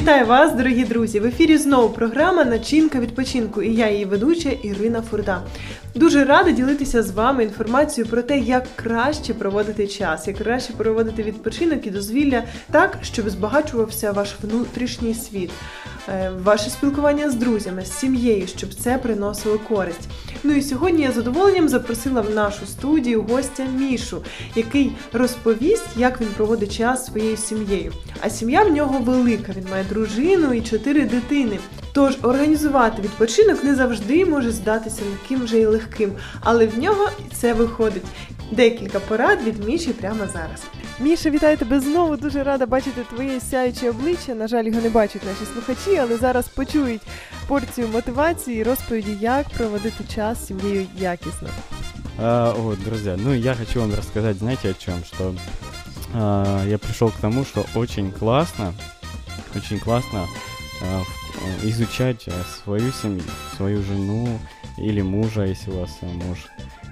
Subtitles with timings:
[0.00, 1.20] Вітаю вас, дорогі друзі!
[1.20, 5.42] В ефірі знову програма Начинка відпочинку і я її ведуча Ірина Фурда.
[5.94, 11.22] Дуже рада ділитися з вами інформацією про те, як краще проводити час, як краще проводити
[11.22, 15.50] відпочинок і дозвілля так, щоб збагачувався ваш внутрішній світ,
[16.08, 20.08] е, ваше спілкування з друзями, з сім'єю, щоб це приносило користь.
[20.44, 24.22] Ну і сьогодні я з задоволенням запросила в нашу студію гостя Мішу,
[24.54, 27.92] який розповість, як він проводить час своєю сім'єю.
[28.20, 29.52] А сім'я в нього велика.
[29.56, 31.58] Він має дружину і чотири дитини.
[31.92, 37.54] Тож організувати відпочинок не завжди може здатися таким же і легким, але в нього це
[37.54, 38.04] виходить.
[38.52, 40.79] Декілька порад від Міші прямо зараз.
[40.99, 42.17] Міша, вітаю тебе знову.
[42.17, 44.35] Дуже рада бачити твоє сяюче обличчя.
[44.35, 47.01] На жаль, його не бачать наші слухачі, але зараз почують
[47.47, 51.49] порцію мотивації і розповіді, як проводити час з сім'єю якісно.
[52.21, 55.35] А, вот, друзья, ну я хочу вам рассказать, знаете, о чем, что
[56.15, 58.73] а, я пришел к тому, что очень классно,
[59.55, 60.27] очень классно
[60.81, 63.23] а, в- изучать а, свою семью,
[63.57, 64.39] свою жену
[64.79, 66.37] или мужа, если у вас а, муж,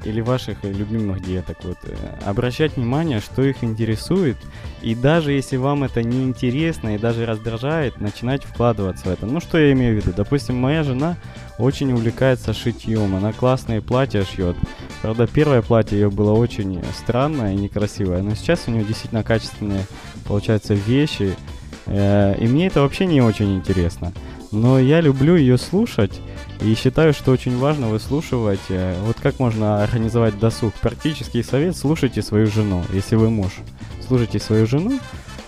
[0.04, 1.58] или ваших э, любимых деток.
[1.62, 4.36] Вот, э, обращать внимание, что их интересует,
[4.82, 9.26] и даже если вам это не интересно и даже раздражает, начинать вкладываться в это.
[9.26, 10.14] Ну, что я имею в виду?
[10.16, 11.16] Допустим, моя жена
[11.58, 14.56] очень увлекается шитьем, она классные платья шьет.
[15.02, 19.84] Правда, первое платье ее было очень странное и некрасивое, но сейчас у нее действительно качественные,
[20.26, 21.36] получаются, вещи,
[21.86, 24.12] э, и мне это вообще не очень интересно.
[24.50, 26.20] Но я люблю ее слушать
[26.62, 28.60] и считаю, что очень важно выслушивать.
[28.70, 30.72] э, Вот как можно организовать досуг?
[30.80, 33.52] Практический совет– слушайте свою жену, если вы муж.
[34.06, 34.98] Слушайте свою жену,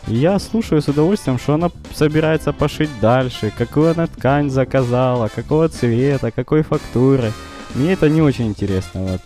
[0.06, 6.30] я слушаю с удовольствием, что она собирается пошить дальше, какую она ткань заказала, какого цвета,
[6.30, 7.32] какой фактуры.
[7.74, 9.02] Мне это не очень интересно.
[9.02, 9.20] Вот.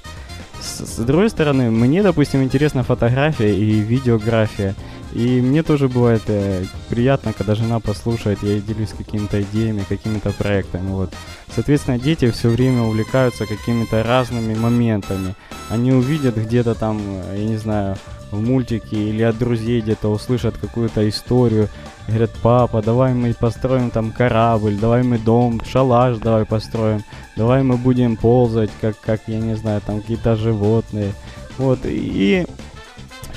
[0.61, 4.75] С, с другой стороны, мне, допустим, интересна фотография и видеография.
[5.15, 10.89] И мне тоже бывает э, приятно, когда жена послушает, я делюсь какими-то идеями, какими-то проектами.
[10.89, 11.15] Вот.
[11.55, 15.37] Соответственно, дети все время увлекаются какими-то разными моментами.
[15.71, 17.97] Они увидят где-то там, э, я не знаю,
[18.33, 21.69] в мультике или от друзей где-то услышат какую-то историю.
[22.09, 27.05] Говорят, папа, давай мы построим там корабль, давай мы дом, шалаш давай построим,
[27.37, 31.13] давай мы будем ползать, как, как я не знаю, там какие-то животные.
[31.57, 32.47] Вот, и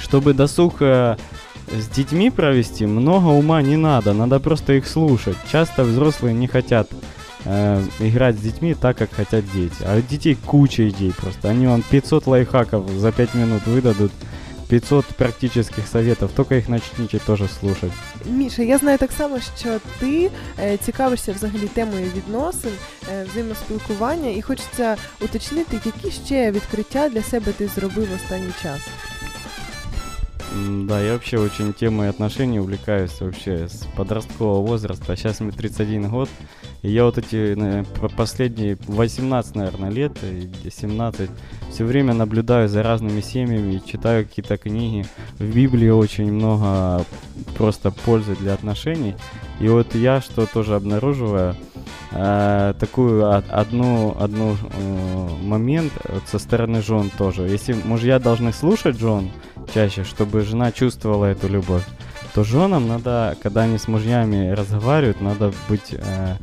[0.01, 1.17] чтобы досуг э,
[1.70, 5.36] с детьми провести, много ума не надо, надо просто их слушать.
[5.50, 6.88] Часто взрослые не хотят
[7.44, 9.82] э, играть с детьми так, как хотят дети.
[9.84, 11.48] А у детей куча идей просто.
[11.48, 14.12] Они вам 500 лайфхаков за 5 минут выдадут,
[14.68, 17.92] 500 практических советов, только их начните тоже слушать.
[18.26, 22.72] Міша, я знаю так само, що ти е, цікавишся взагалі темою відносин,
[23.12, 28.80] е, взаємоспілкування, і хочеться уточнити, які ще відкриття для себе ти зробив останній час.
[30.87, 35.15] Да, я вообще очень темой отношений увлекаюсь вообще с подросткового возраста.
[35.15, 36.29] Сейчас мне 31 год.
[36.83, 41.29] И я вот эти наверное, по- последние 18, наверное, лет, и 17,
[41.69, 45.05] все время наблюдаю за разными семьями, читаю какие-то книги.
[45.37, 47.03] В Библии очень много
[47.57, 49.15] просто пользы для отношений.
[49.59, 51.55] И вот я что тоже обнаруживаю,
[52.11, 57.43] э, такую од- одну, одну э, момент вот со стороны жен тоже.
[57.43, 59.31] Если мужья должны слушать жен,
[59.77, 61.83] чаще, чтобы жена чувствовала эту любовь,
[62.33, 66.35] то женам надо, когда они с мужьями разговаривают, надо быть э,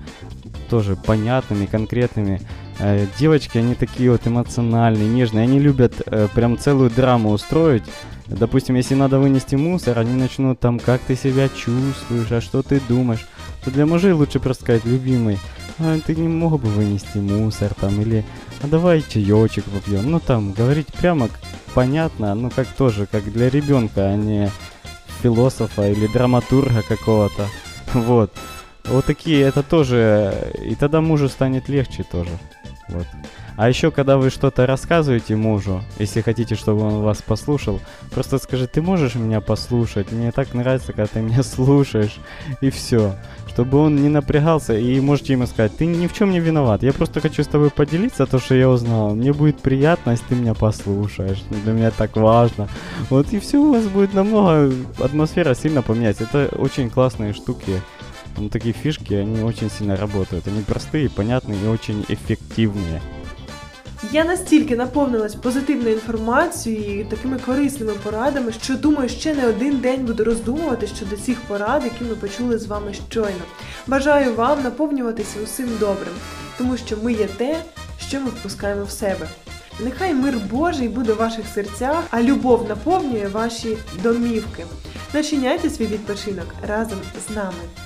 [0.70, 2.40] тоже понятными, конкретными.
[2.78, 7.82] Э, девочки, они такие вот эмоциональные, нежные, они любят э, прям целую драму устроить.
[8.28, 12.80] Допустим, если надо вынести мусор, они начнут там, как ты себя чувствуешь, а что ты
[12.88, 13.26] думаешь.
[13.64, 15.40] То для мужей лучше просто сказать, любимый,
[15.80, 18.24] а ты не мог бы вынести мусор там, или
[18.64, 20.10] а давай чаечек попьем.
[20.10, 21.28] Ну там, говорить прямо
[21.74, 24.50] понятно, ну как тоже, как для ребенка, а не
[25.22, 27.46] философа или драматурга какого-то.
[27.92, 28.32] Вот.
[28.84, 32.30] Вот такие, это тоже, и тогда мужу станет легче тоже.
[32.88, 33.06] Вот.
[33.56, 37.80] А еще, когда вы что-то рассказываете мужу, если хотите, чтобы он вас послушал,
[38.10, 40.12] просто скажи, ты можешь меня послушать?
[40.12, 42.16] Мне так нравится, когда ты меня слушаешь.
[42.60, 43.14] И все.
[43.48, 46.82] Чтобы он не напрягался, и можете ему сказать, ты ни в чем не виноват.
[46.82, 49.14] Я просто хочу с тобой поделиться то, что я узнал.
[49.14, 51.42] Мне будет приятно, если ты меня послушаешь.
[51.62, 52.68] Для меня так важно.
[53.10, 56.24] Вот и все у вас будет намного, атмосфера сильно поменяется.
[56.24, 57.80] Это очень классные штуки.
[58.37, 60.47] Ну, такие фишки, они очень сильно работают.
[60.47, 63.01] Они простые, понятные и очень эффективные.
[64.11, 70.05] Я настільки наповнилась позитивною інформацією і такими корисними порадами, що думаю, ще не один день
[70.05, 73.43] буду роздумувати щодо цих порад, які ми почули з вами щойно.
[73.87, 76.13] Бажаю вам наповнюватися усім добрим,
[76.57, 77.57] тому що ми є те,
[78.07, 79.27] що ми впускаємо в себе.
[79.79, 84.65] Нехай мир Божий буде в ваших серцях, а любов наповнює ваші домівки.
[85.13, 87.82] Начиняйте свій відпочинок разом з нами.